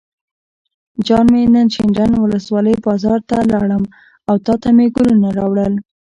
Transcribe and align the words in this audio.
جان 1.05 1.25
مې 1.33 1.41
نن 1.53 1.67
شینډنډ 1.73 2.13
ولسوالۍ 2.19 2.75
بازار 2.85 3.19
ته 3.29 3.37
لاړم 3.51 3.83
او 4.29 4.35
تاته 4.45 4.69
مې 4.75 4.85
ګلونه 4.95 5.29
راوړل. 5.37 5.73